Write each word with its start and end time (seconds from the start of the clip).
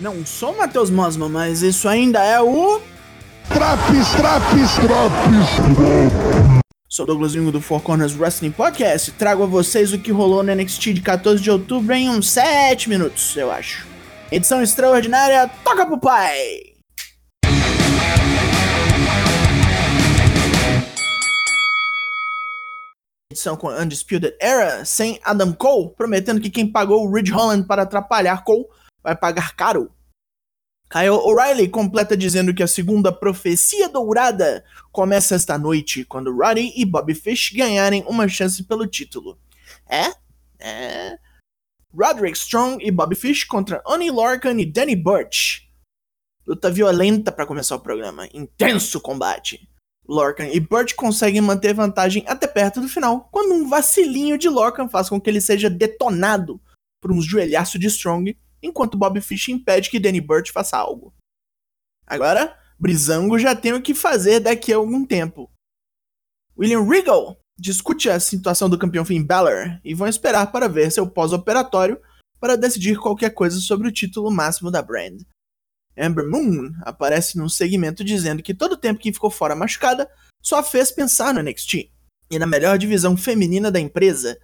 Não 0.00 0.24
sou 0.24 0.56
Matheus 0.56 0.90
Mosman, 0.90 1.28
mas 1.28 1.60
isso 1.60 1.88
ainda 1.88 2.22
é 2.22 2.40
o. 2.40 2.80
Traps, 3.48 4.08
traps, 4.16 4.74
traps. 4.76 6.62
Sou 6.88 7.04
Douglas 7.04 7.34
Vingo 7.34 7.50
do 7.50 7.60
Four 7.60 7.80
Corners 7.80 8.14
Wrestling 8.16 8.52
Podcast 8.52 9.10
e 9.10 9.14
trago 9.14 9.42
a 9.42 9.46
vocês 9.46 9.92
o 9.92 9.98
que 9.98 10.12
rolou 10.12 10.44
no 10.44 10.54
NXT 10.54 10.92
de 10.92 11.00
14 11.00 11.42
de 11.42 11.50
outubro 11.50 11.92
em 11.94 12.08
uns 12.08 12.30
7 12.30 12.88
minutos, 12.88 13.36
eu 13.36 13.50
acho. 13.50 13.88
Edição 14.30 14.62
extraordinária, 14.62 15.50
toca 15.64 15.84
pro 15.84 15.98
pai! 15.98 16.74
Edição 23.32 23.56
com 23.56 23.68
Undisputed 23.68 24.36
Era, 24.40 24.84
sem 24.84 25.18
Adam 25.24 25.52
Cole, 25.52 25.90
prometendo 25.96 26.40
que 26.40 26.50
quem 26.50 26.70
pagou 26.70 27.04
o 27.04 27.12
Ridge 27.12 27.32
Holland 27.32 27.66
para 27.66 27.82
atrapalhar 27.82 28.44
Cole 28.44 28.66
vai 29.08 29.16
pagar 29.16 29.54
caro. 29.56 29.90
Kyle 30.90 31.10
O'Reilly 31.10 31.68
completa 31.68 32.16
dizendo 32.16 32.54
que 32.54 32.62
a 32.62 32.66
segunda 32.66 33.12
profecia 33.12 33.88
dourada 33.88 34.64
começa 34.90 35.34
esta 35.34 35.58
noite, 35.58 36.04
quando 36.04 36.34
Roddy 36.34 36.72
e 36.76 36.84
Bobby 36.84 37.14
Fish 37.14 37.52
ganharem 37.52 38.04
uma 38.06 38.26
chance 38.26 38.62
pelo 38.64 38.86
título. 38.86 39.38
É? 39.86 40.12
É. 40.58 41.18
Roderick 41.94 42.36
Strong 42.36 42.84
e 42.86 42.90
Bobby 42.90 43.14
Fish 43.14 43.44
contra 43.44 43.82
Oni 43.86 44.10
Lorcan 44.10 44.58
e 44.60 44.66
Danny 44.66 44.96
Burch. 44.96 45.68
Luta 46.46 46.70
violenta 46.70 47.30
para 47.30 47.46
começar 47.46 47.76
o 47.76 47.80
programa. 47.80 48.26
Intenso 48.32 49.00
combate. 49.00 49.68
Lorcan 50.06 50.48
e 50.48 50.58
Burch 50.58 50.94
conseguem 50.94 51.42
manter 51.42 51.74
vantagem 51.74 52.24
até 52.26 52.46
perto 52.46 52.80
do 52.80 52.88
final, 52.88 53.28
quando 53.30 53.52
um 53.52 53.68
vacilinho 53.68 54.38
de 54.38 54.48
Lorcan 54.48 54.88
faz 54.88 55.10
com 55.10 55.20
que 55.20 55.28
ele 55.28 55.40
seja 55.40 55.68
detonado 55.68 56.58
por 56.98 57.12
um 57.12 57.20
joelhaço 57.20 57.78
de 57.78 57.88
Strong 57.88 58.34
enquanto 58.62 58.98
Bob 58.98 59.20
Fish 59.20 59.48
impede 59.48 59.90
que 59.90 60.00
Danny 60.00 60.20
Burch 60.20 60.52
faça 60.52 60.76
algo. 60.76 61.14
Agora, 62.06 62.58
Brizango 62.78 63.38
já 63.38 63.54
tem 63.54 63.72
o 63.72 63.82
que 63.82 63.94
fazer 63.94 64.40
daqui 64.40 64.72
a 64.72 64.76
algum 64.76 65.04
tempo. 65.04 65.50
William 66.56 66.82
Regal 66.82 67.36
discute 67.58 68.08
a 68.08 68.20
situação 68.20 68.70
do 68.70 68.78
campeão 68.78 69.04
Finn 69.04 69.24
Balor 69.24 69.80
e 69.84 69.94
vão 69.94 70.06
esperar 70.06 70.50
para 70.52 70.68
ver 70.68 70.92
seu 70.92 71.08
pós-operatório 71.08 72.00
para 72.40 72.56
decidir 72.56 72.98
qualquer 72.98 73.30
coisa 73.30 73.58
sobre 73.60 73.88
o 73.88 73.92
título 73.92 74.30
máximo 74.30 74.70
da 74.70 74.80
brand. 74.80 75.22
Amber 75.96 76.28
Moon 76.28 76.72
aparece 76.82 77.36
num 77.36 77.48
segmento 77.48 78.04
dizendo 78.04 78.42
que 78.42 78.54
todo 78.54 78.72
o 78.72 78.76
tempo 78.76 79.00
que 79.00 79.12
ficou 79.12 79.30
fora 79.30 79.56
machucada 79.56 80.08
só 80.40 80.62
fez 80.62 80.92
pensar 80.92 81.34
no 81.34 81.42
NXT 81.42 81.90
e 82.30 82.38
na 82.38 82.46
melhor 82.46 82.78
divisão 82.78 83.16
feminina 83.16 83.70
da 83.70 83.80
empresa, 83.80 84.38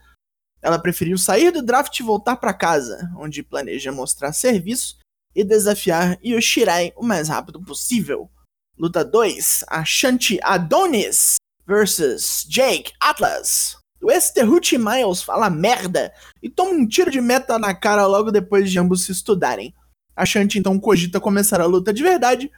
ela 0.65 0.79
preferiu 0.79 1.19
sair 1.19 1.51
do 1.51 1.61
draft 1.61 2.01
e 2.01 2.03
voltar 2.03 2.37
para 2.37 2.55
casa, 2.55 3.13
onde 3.19 3.43
planeja 3.43 3.93
mostrar 3.93 4.33
serviço 4.33 4.97
e 5.37 5.45
desafiar 5.45 6.19
Yoshirai 6.25 6.91
o 6.97 7.05
mais 7.05 7.29
rápido 7.29 7.61
possível. 7.61 8.31
Luta 8.79 9.05
2: 9.05 9.65
Ashanti 9.69 10.41
Adonis 10.43 11.35
versus 11.67 12.47
Jake 12.49 12.95
Atlas. 12.99 13.77
O 14.01 14.11
ex-Terrucci 14.11 14.79
Miles 14.79 15.23
fala 15.23 15.51
merda 15.51 16.11
e 16.43 16.49
toma 16.49 16.71
um 16.71 16.89
tiro 16.89 17.11
de 17.11 17.21
meta 17.21 17.59
na 17.59 17.75
cara 17.75 18.07
logo 18.07 18.31
depois 18.31 18.71
de 18.71 18.79
ambos 18.79 19.05
se 19.05 19.13
estudarem. 19.13 19.75
Ashanti 20.17 20.59
então 20.59 20.81
cogita 20.81 21.21
começar 21.21 21.61
a 21.61 21.67
luta 21.67 21.93
de 21.93 22.03
verdade, 22.03 22.51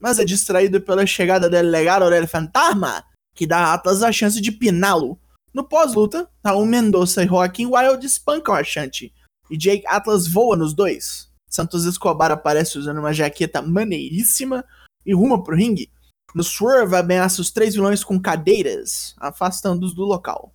mas 0.00 0.18
é 0.18 0.24
distraído 0.24 0.80
pela 0.80 1.06
chegada 1.06 1.48
do 1.48 1.60
legado 1.60 2.10
del 2.10 2.26
fantasma, 2.26 3.04
que 3.36 3.46
dá 3.46 3.58
a 3.58 3.74
Atlas 3.74 4.02
a 4.02 4.10
chance 4.10 4.40
de 4.40 4.50
piná-lo, 4.50 5.16
no 5.54 5.64
pós-luta, 5.64 6.28
Raul 6.44 6.64
Mendonça 6.64 7.22
e 7.22 7.26
Joaquim 7.26 7.66
Wild 7.66 8.06
espancam 8.06 8.54
a 8.54 8.64
Shanti, 8.64 9.12
e 9.50 9.56
Jake 9.56 9.86
Atlas 9.86 10.26
voa 10.26 10.56
nos 10.56 10.72
dois. 10.72 11.30
Santos 11.48 11.84
Escobar 11.84 12.30
aparece 12.30 12.78
usando 12.78 12.98
uma 12.98 13.12
jaqueta 13.12 13.60
maneiríssima 13.60 14.64
e 15.04 15.12
ruma 15.12 15.42
pro 15.44 15.54
ringue. 15.54 15.90
No 16.34 16.42
Swerve 16.42 16.96
ameaça 16.96 17.42
os 17.42 17.50
três 17.50 17.74
vilões 17.74 18.02
com 18.02 18.18
cadeiras, 18.18 19.14
afastando-os 19.18 19.94
do 19.94 20.02
local. 20.02 20.54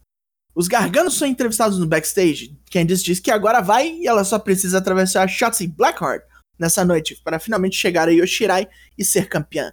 Os 0.55 0.67
Garganos 0.67 1.15
são 1.15 1.27
entrevistados 1.27 1.77
no 1.77 1.85
backstage. 1.85 2.57
Candice 2.71 3.03
diz 3.03 3.19
que 3.19 3.29
agora 3.29 3.61
vai 3.61 3.89
e 3.89 4.07
ela 4.07 4.23
só 4.23 4.39
precisa 4.39 4.79
atravessar 4.79 5.27
Shotzi 5.27 5.67
Blackheart 5.67 6.23
nessa 6.57 6.83
noite 6.83 7.21
para 7.23 7.37
finalmente 7.37 7.77
chegar 7.77 8.07
a 8.07 8.11
Yoshirai 8.11 8.67
e 8.97 9.05
ser 9.05 9.29
campeã. 9.29 9.71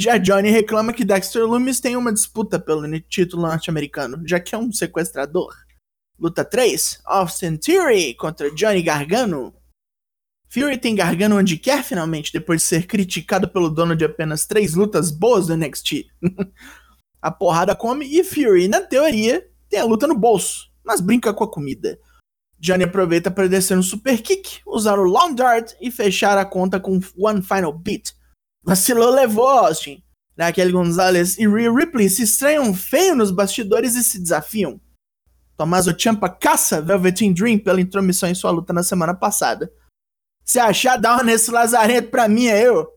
Já 0.00 0.16
Johnny 0.16 0.48
reclama 0.48 0.94
que 0.94 1.04
Dexter 1.04 1.44
Loomis 1.44 1.78
tem 1.78 1.94
uma 1.94 2.10
disputa 2.10 2.58
pelo 2.58 2.88
título 3.00 3.42
norte-americano, 3.42 4.26
já 4.26 4.40
que 4.40 4.54
é 4.54 4.58
um 4.58 4.72
sequestrador. 4.72 5.54
Luta 6.18 6.42
3: 6.42 7.02
Austin 7.04 7.58
Theory 7.58 8.14
contra 8.14 8.50
Johnny 8.50 8.80
Gargano. 8.80 9.54
Fury 10.48 10.78
tem 10.78 10.94
Gargano 10.94 11.36
onde 11.36 11.58
quer 11.58 11.84
finalmente, 11.84 12.32
depois 12.32 12.62
de 12.62 12.68
ser 12.68 12.86
criticado 12.86 13.46
pelo 13.46 13.68
dono 13.68 13.94
de 13.94 14.06
apenas 14.06 14.46
três 14.46 14.72
lutas 14.72 15.10
boas 15.10 15.48
do 15.48 15.54
NXT. 15.54 16.06
a 17.20 17.30
porrada 17.30 17.76
come 17.76 18.06
e 18.06 18.24
Fury, 18.24 18.68
na 18.68 18.80
teoria, 18.80 19.46
tem 19.68 19.80
a 19.80 19.84
luta 19.84 20.06
no 20.06 20.16
bolso, 20.16 20.70
mas 20.82 21.02
brinca 21.02 21.34
com 21.34 21.44
a 21.44 21.50
comida. 21.50 21.98
Johnny 22.58 22.84
aproveita 22.84 23.30
para 23.30 23.50
descer 23.50 23.76
um 23.76 23.82
super 23.82 24.22
kick, 24.22 24.62
usar 24.66 24.98
o 24.98 25.04
long 25.04 25.34
dart 25.34 25.74
e 25.78 25.90
fechar 25.90 26.38
a 26.38 26.44
conta 26.46 26.80
com 26.80 26.98
one 27.18 27.42
final 27.42 27.70
beat. 27.70 28.18
Vacilou, 28.62 29.10
levou, 29.10 29.48
Austin. 29.48 30.02
Raquel 30.38 30.72
Gonzalez 30.72 31.38
e 31.38 31.46
Rhea 31.46 31.70
Ripley 31.70 32.08
se 32.08 32.22
estranham 32.22 32.72
feio 32.72 33.14
nos 33.14 33.30
bastidores 33.30 33.94
e 33.94 34.02
se 34.02 34.18
desafiam. 34.18 34.80
Tommaso 35.56 35.94
Ciampa 35.98 36.30
caça 36.30 36.80
Velveteen 36.80 37.34
Dream 37.34 37.58
pela 37.58 37.80
intromissão 37.80 38.28
em 38.28 38.34
sua 38.34 38.50
luta 38.50 38.72
na 38.72 38.82
semana 38.82 39.14
passada. 39.14 39.70
Se 40.42 40.58
achar, 40.58 40.96
dá 40.96 41.14
uma 41.14 41.22
nesse 41.22 41.50
lazarento 41.50 42.08
pra 42.10 42.26
mim, 42.26 42.46
é 42.46 42.66
eu. 42.66 42.88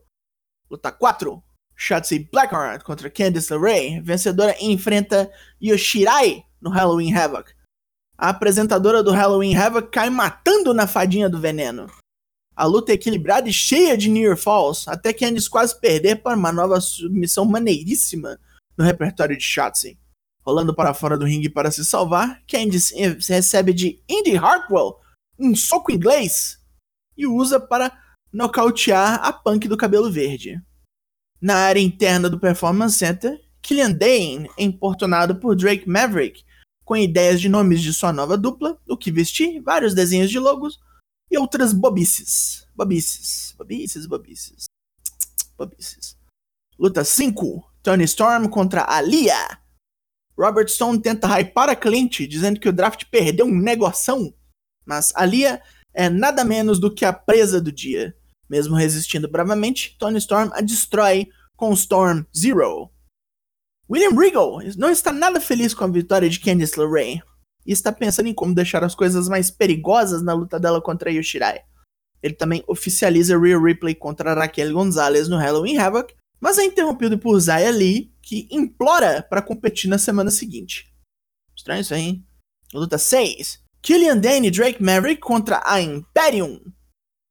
Luta 0.70 0.90
4. 0.90 1.42
Shotzi 1.76 2.28
Blackheart 2.32 2.82
contra 2.82 3.10
Candice 3.10 3.52
LeRae. 3.52 4.00
Vencedora 4.00 4.56
enfrenta 4.60 5.30
Yoshirai 5.62 6.42
no 6.60 6.70
Halloween 6.70 7.12
Havoc. 7.14 7.52
A 8.16 8.30
apresentadora 8.30 9.02
do 9.02 9.12
Halloween 9.12 9.54
Havoc 9.54 9.90
cai 9.90 10.08
matando 10.08 10.72
na 10.72 10.86
fadinha 10.86 11.28
do 11.28 11.38
veneno. 11.38 11.90
A 12.56 12.64
luta 12.64 12.92
é 12.92 12.94
equilibrada 12.94 13.48
e 13.48 13.52
cheia 13.52 13.96
de 13.96 14.08
near 14.08 14.36
falls, 14.36 14.86
até 14.86 15.12
que 15.12 15.24
Candice 15.24 15.50
quase 15.50 15.78
perder 15.80 16.22
para 16.22 16.36
uma 16.36 16.52
nova 16.52 16.80
submissão 16.80 17.44
maneiríssima 17.44 18.38
no 18.76 18.84
repertório 18.84 19.36
de 19.36 19.42
Shotzi. 19.42 19.98
Rolando 20.42 20.74
para 20.74 20.94
fora 20.94 21.18
do 21.18 21.24
ringue 21.24 21.48
para 21.48 21.70
se 21.70 21.84
salvar, 21.84 22.42
Candice 22.46 22.94
recebe 23.28 23.72
de 23.72 24.00
Indy 24.08 24.36
Hartwell 24.36 24.98
um 25.38 25.56
soco 25.56 25.90
inglês 25.90 26.60
e 27.16 27.26
usa 27.26 27.58
para 27.58 27.92
nocautear 28.32 29.20
a 29.24 29.32
punk 29.32 29.66
do 29.66 29.76
cabelo 29.76 30.10
verde. 30.10 30.60
Na 31.40 31.56
área 31.56 31.80
interna 31.80 32.30
do 32.30 32.38
Performance 32.38 32.98
Center, 32.98 33.40
Killian 33.60 33.92
Dane 33.92 34.48
é 34.56 34.62
importunado 34.62 35.36
por 35.36 35.56
Drake 35.56 35.88
Maverick 35.88 36.44
com 36.84 36.96
ideias 36.96 37.40
de 37.40 37.48
nomes 37.48 37.80
de 37.80 37.92
sua 37.92 38.12
nova 38.12 38.36
dupla, 38.36 38.78
o 38.88 38.96
que 38.96 39.10
vestir, 39.10 39.60
vários 39.60 39.94
desenhos 39.94 40.30
de 40.30 40.38
logos, 40.38 40.78
e 41.34 41.38
outras 41.38 41.72
bobices. 41.72 42.66
Bobices, 42.74 43.54
bobices, 43.58 44.06
bobices. 44.06 44.64
Bobices. 45.58 46.16
Luta 46.78 47.04
5: 47.04 47.72
Tony 47.82 48.04
Storm 48.04 48.48
contra 48.48 48.84
Alia. 48.88 49.58
Robert 50.36 50.68
Stone 50.68 51.00
tenta 51.00 51.28
hypar 51.38 51.68
a 51.68 51.76
cliente, 51.76 52.26
dizendo 52.26 52.58
que 52.58 52.68
o 52.68 52.72
draft 52.72 53.04
perdeu 53.10 53.46
um 53.46 53.54
negoção. 53.54 54.34
Mas 54.84 55.12
Alia 55.14 55.62
é 55.92 56.08
nada 56.08 56.44
menos 56.44 56.80
do 56.80 56.92
que 56.92 57.04
a 57.04 57.12
presa 57.12 57.60
do 57.60 57.70
dia. 57.70 58.16
Mesmo 58.48 58.74
resistindo 58.74 59.28
bravamente, 59.28 59.96
Tony 59.98 60.18
Storm 60.18 60.50
a 60.52 60.60
destrói 60.60 61.28
com 61.56 61.72
Storm 61.72 62.24
Zero. 62.36 62.90
William 63.88 64.18
Regal 64.18 64.58
não 64.76 64.90
está 64.90 65.12
nada 65.12 65.40
feliz 65.40 65.74
com 65.74 65.84
a 65.84 65.88
vitória 65.88 66.28
de 66.28 66.40
Candice 66.40 66.78
LeRae 66.78 67.22
e 67.66 67.72
está 67.72 67.92
pensando 67.92 68.28
em 68.28 68.34
como 68.34 68.54
deixar 68.54 68.84
as 68.84 68.94
coisas 68.94 69.28
mais 69.28 69.50
perigosas 69.50 70.22
na 70.22 70.32
luta 70.32 70.58
dela 70.58 70.80
contra 70.80 71.10
Yoshirai. 71.10 71.60
Ele 72.22 72.34
também 72.34 72.64
oficializa 72.66 73.38
Rhea 73.38 73.58
Ripley 73.58 73.94
contra 73.94 74.34
Raquel 74.34 74.72
Gonzalez 74.72 75.28
no 75.28 75.36
Halloween 75.36 75.76
Havoc, 75.76 76.14
mas 76.40 76.58
é 76.58 76.64
interrompido 76.64 77.18
por 77.18 77.38
Zaya 77.38 77.70
Lee, 77.70 78.12
que 78.22 78.48
implora 78.50 79.22
para 79.22 79.42
competir 79.42 79.88
na 79.88 79.98
semana 79.98 80.30
seguinte. 80.30 80.92
Estranho 81.54 81.82
isso 81.82 81.94
aí, 81.94 82.00
hein? 82.00 82.26
Luta 82.72 82.98
6. 82.98 83.62
Killian 83.80 84.16
Dane 84.16 84.48
e 84.48 84.50
Drake 84.50 84.82
Maverick 84.82 85.20
contra 85.20 85.62
a 85.64 85.80
Imperium. 85.80 86.60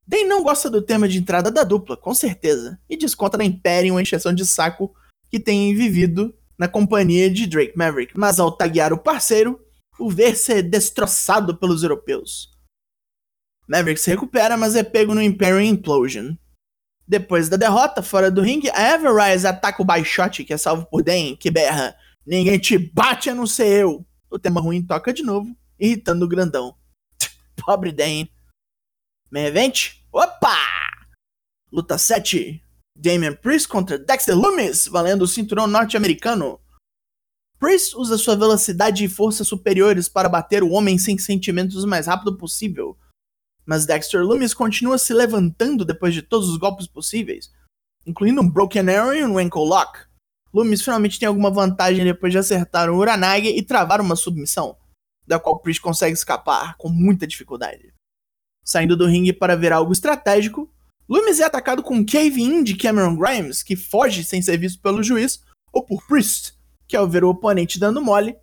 Dane 0.06 0.26
não 0.26 0.44
gosta 0.44 0.70
do 0.70 0.82
tema 0.82 1.08
de 1.08 1.18
entrada 1.18 1.50
da 1.50 1.64
dupla, 1.64 1.98
com 1.98 2.14
certeza, 2.14 2.80
e 2.90 2.96
desconta 2.96 3.38
na 3.38 3.46
Imperium 3.46 3.98
a 3.98 4.02
encheção 4.02 4.34
de 4.34 4.46
saco 4.46 4.94
que 5.30 5.40
tem 5.40 5.74
vivido 5.76 6.34
na 6.58 6.68
companhia 6.68 7.30
de 7.30 7.48
Drake 7.48 7.76
Maverick, 7.76 8.14
mas 8.16 8.40
ao 8.40 8.52
taguear 8.52 8.94
o 8.94 8.98
parceiro, 8.98 9.60
o 10.00 10.10
ver 10.10 10.36
ser 10.36 10.64
destroçado 10.64 11.58
pelos 11.58 11.84
europeus. 11.84 12.52
Maverick 13.68 14.00
se 14.00 14.10
recupera, 14.10 14.58
mas 14.58 14.76
é 14.76 14.84
pego 14.84 15.14
no 15.14 15.22
Imperial 15.22 15.62
Implosion. 15.62 16.36
Depois 17.08 17.50
da 17.50 17.58
derrota, 17.58 18.02
fora 18.02 18.32
do 18.32 18.42
ringue, 18.42 18.70
a 18.72 18.96
Everrise 18.96 19.46
ataca 19.46 19.82
o 19.82 19.86
Baixote, 19.86 20.44
que 20.44 20.54
é 20.54 20.58
salvo 20.58 20.86
por 20.86 21.04
Den, 21.04 21.36
que 21.36 21.52
berra: 21.52 21.96
Ninguém 22.26 22.58
te 22.58 22.78
bate 22.78 23.30
a 23.30 23.36
não 23.36 23.46
ser 23.46 23.68
eu. 23.68 24.06
O 24.30 24.40
tema 24.40 24.62
ruim 24.62 24.82
toca 24.82 25.14
de 25.14 25.22
novo, 25.22 25.56
irritando 25.80 26.26
o 26.26 26.28
grandão. 26.28 26.76
Pobre 27.56 27.92
Den. 27.92 28.30
Main 29.30 29.46
event? 29.46 29.96
Opa! 30.12 30.58
Luta 31.72 31.98
7. 31.98 32.64
Damian 32.96 33.36
Priest 33.36 33.68
contra 33.68 33.98
Dexter 33.98 34.36
Lumis, 34.36 34.88
valendo 34.88 35.24
o 35.24 35.28
cinturão 35.28 35.68
norte-americano. 35.68 36.60
Priest 37.64 37.96
usa 37.96 38.18
sua 38.18 38.36
velocidade 38.36 39.06
e 39.06 39.08
força 39.08 39.46
superiores 39.46 40.10
para 40.10 40.28
bater 40.28 40.64
o 40.64 40.72
homem 40.72 40.98
sem 40.98 41.18
sentimentos 41.18 41.82
o 41.82 41.88
mais 41.88 42.08
rápido 42.08 42.38
possível. 42.38 42.98
Mas 43.66 43.86
Dexter 43.86 44.22
Lumis 44.22 44.54
continua 44.54 44.98
se 44.98 45.14
levantando 45.14 45.86
depois 45.86 46.14
de 46.14 46.22
todos 46.22 46.50
os 46.50 46.58
golpes 46.58 46.88
possíveis, 46.88 47.54
incluindo 48.06 48.42
um 48.42 48.50
Broken 48.50 48.90
Arrow 48.90 49.16
e 49.16 49.24
um 49.24 49.38
Ankle 49.38 49.66
Lock. 49.66 49.98
Lumis 50.54 50.82
finalmente 50.82 51.18
tem 51.18 51.26
alguma 51.26 51.50
vantagem 51.50 52.04
depois 52.04 52.34
de 52.34 52.38
acertar 52.38 52.90
um 52.90 52.98
Uranage 52.98 53.48
e 53.48 53.64
travar 53.64 54.02
uma 54.02 54.18
submissão, 54.18 54.76
da 55.26 55.40
qual 55.40 55.58
Priest 55.62 55.82
consegue 55.82 56.18
escapar 56.18 56.76
com 56.76 56.90
muita 56.90 57.26
dificuldade. 57.26 57.94
Saindo 58.62 58.98
do 58.98 59.08
ringue 59.08 59.32
para 59.32 59.56
ver 59.56 59.72
algo 59.72 59.94
estratégico, 59.94 60.70
Loomis 61.08 61.40
é 61.40 61.46
atacado 61.46 61.82
com 61.82 61.96
um 61.96 62.06
cave-in 62.06 62.62
de 62.62 62.76
Cameron 62.76 63.16
Grimes, 63.16 63.64
que 63.64 63.78
foge 63.78 64.26
sem 64.26 64.42
ser 64.42 64.58
visto 64.58 64.82
pelo 64.82 65.02
juiz, 65.02 65.42
ou 65.72 65.82
por 65.82 66.06
Priest, 66.06 66.62
que 66.88 66.96
ao 66.96 67.08
ver 67.08 67.24
o 67.24 67.30
oponente 67.30 67.80
dando 67.80 68.02
mole, 68.02 68.36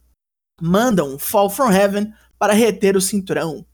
manda 0.61 1.05
um 1.05 1.19
Fall 1.19 1.51
from 1.51 1.71
Heaven 1.71 2.13
para 2.39 2.53
reter 2.53 2.97
o 2.97 3.01
cinturão. 3.01 3.67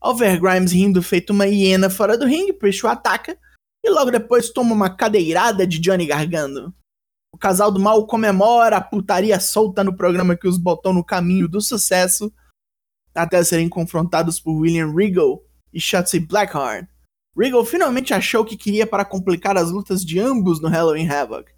Ao 0.00 0.14
ver 0.14 0.38
Grimes 0.38 0.72
rindo 0.72 1.02
feito 1.02 1.30
uma 1.30 1.46
hiena 1.46 1.90
fora 1.90 2.16
do 2.16 2.26
ringue, 2.26 2.52
Priest 2.52 2.84
o 2.84 2.88
ataca 2.88 3.38
e 3.84 3.90
logo 3.90 4.10
depois 4.10 4.50
toma 4.50 4.74
uma 4.74 4.90
cadeirada 4.90 5.66
de 5.66 5.78
Johnny 5.78 6.06
Gargano. 6.06 6.74
O 7.32 7.38
casal 7.38 7.70
do 7.70 7.78
mal 7.78 8.06
comemora 8.06 8.76
a 8.76 8.80
putaria 8.80 9.38
solta 9.38 9.84
no 9.84 9.96
programa 9.96 10.36
que 10.36 10.48
os 10.48 10.58
botou 10.58 10.92
no 10.92 11.04
caminho 11.04 11.48
do 11.48 11.60
sucesso, 11.60 12.32
até 13.14 13.42
serem 13.44 13.68
confrontados 13.68 14.40
por 14.40 14.52
William 14.52 14.92
Regal 14.92 15.42
e 15.72 15.80
Shotzi 15.80 16.20
Blackheart. 16.20 16.88
Regal 17.36 17.64
finalmente 17.64 18.14
achou 18.14 18.42
o 18.42 18.44
que 18.44 18.56
queria 18.56 18.86
para 18.86 19.04
complicar 19.04 19.56
as 19.56 19.70
lutas 19.70 20.04
de 20.04 20.18
ambos 20.18 20.60
no 20.60 20.68
Halloween 20.68 21.08
Havoc. 21.08 21.50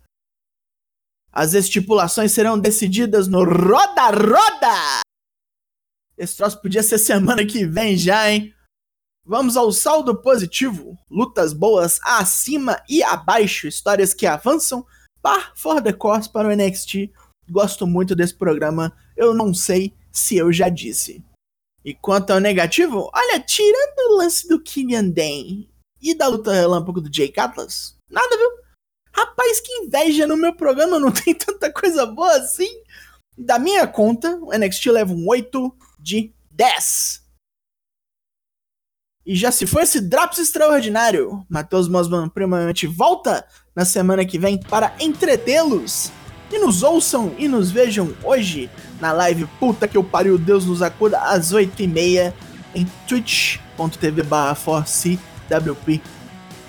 As 1.33 1.55
estipulações 1.55 2.33
serão 2.33 2.59
decididas 2.59 3.29
no 3.29 3.45
Roda 3.45 4.11
Roda! 4.11 5.01
Esse 6.17 6.37
troço 6.37 6.61
podia 6.61 6.83
ser 6.83 6.99
semana 6.99 7.47
que 7.47 7.65
vem 7.65 7.97
já, 7.97 8.31
hein? 8.31 8.53
Vamos 9.25 9.57
ao 9.57 9.71
saldo 9.71 10.21
positivo. 10.21 10.99
Lutas 11.11 11.53
boas 11.53 12.01
acima 12.03 12.83
e 12.89 13.03
abaixo. 13.03 13.69
Histórias 13.69 14.15
que 14.15 14.27
avançam. 14.27 14.85
Par 15.23 15.53
for 15.55 15.83
the 15.83 15.93
course 15.93 16.29
para 16.29 16.49
o 16.49 16.57
NXT. 16.57 17.13
Gosto 17.49 17.87
muito 17.87 18.17
desse 18.17 18.35
programa. 18.35 18.93
Eu 19.17 19.35
não 19.35 19.53
sei 19.53 19.95
se 20.11 20.37
eu 20.37 20.53
já 20.53 20.69
disse. 20.69 21.23
E 21.85 21.95
quanto 21.95 22.33
ao 22.33 22.41
negativo, 22.41 23.11
olha, 23.15 23.39
tirando 23.41 23.99
o 24.11 24.17
lance 24.17 24.49
do 24.49 24.61
Killian 24.61 25.09
Dane 25.11 25.71
e 26.01 26.15
da 26.15 26.27
luta 26.27 26.53
relâmpago 26.53 27.01
do 27.01 27.11
Jake 27.11 27.39
Atlas, 27.39 27.97
nada, 28.11 28.37
viu? 28.37 28.58
Rapaz, 29.19 29.61
que 29.61 29.73
inveja 29.73 30.29
no 30.29 30.37
meu 30.37 30.55
programa, 30.55 31.01
não 31.01 31.11
tem 31.13 31.35
tanta 31.35 31.73
coisa 31.73 32.07
boa 32.07 32.37
assim. 32.37 32.69
Da 33.37 33.59
minha 33.59 33.87
conta, 33.87 34.39
o 34.43 34.57
NXT 34.57 34.87
leva 34.87 35.13
um 35.13 35.29
8 35.29 35.75
de 35.99 36.33
10. 36.53 37.27
E 39.27 39.35
já 39.35 39.51
se 39.51 39.67
foi 39.67 39.83
esse 39.83 40.01
Drops 40.01 40.39
extraordinário, 40.39 41.45
Matheus 41.49 41.89
Mosman 41.89 42.29
provavelmente 42.29 42.87
volta 42.87 43.45
na 43.75 43.85
semana 43.85 44.25
que 44.25 44.39
vem 44.39 44.59
para 44.59 44.95
entretê-los 45.01 46.11
e 46.51 46.59
nos 46.59 46.83
ouçam 46.83 47.35
e 47.39 47.47
nos 47.47 47.71
vejam 47.71 48.17
hoje 48.25 48.71
na 49.01 49.13
live 49.13 49.47
Puta 49.61 49.87
que 49.87 49.99
eu 49.99 50.05
pariu, 50.05 50.39
Deus 50.39 50.65
nos 50.65 50.81
acuda, 50.81 51.21
às 51.21 51.53
8h30 51.53 52.33
em 52.75 52.87
twitch.tv 53.07 54.23
cwp 55.49 56.03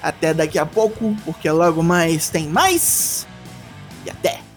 Até 0.01 0.33
daqui 0.33 0.57
a 0.57 0.65
pouco, 0.65 1.15
porque 1.25 1.49
logo 1.49 1.83
mais 1.83 2.29
tem 2.29 2.47
mais. 2.47 3.27
E 4.05 4.09
até! 4.09 4.48